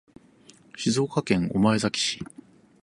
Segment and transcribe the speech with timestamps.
[0.75, 2.25] 静岡県御前崎市